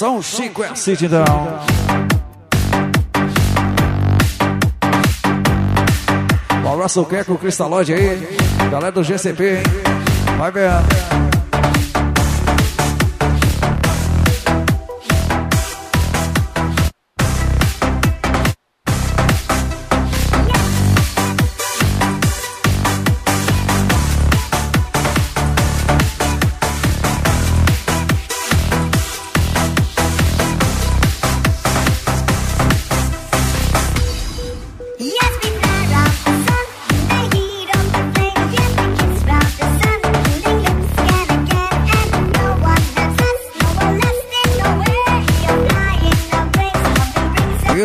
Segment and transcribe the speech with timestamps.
[0.00, 1.22] São Chico é a City, então.
[6.64, 8.38] Um abraço, Keco Cristalode aí.
[8.70, 9.62] Galera do GCP,
[10.38, 11.29] Vai ver.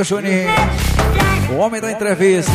[0.04, 0.50] Juninho?
[1.52, 2.52] O homem da entrevista.